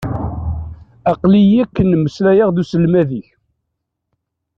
[1.11, 3.27] Aql-iyi akken meslayeɣ d uselmad-ik.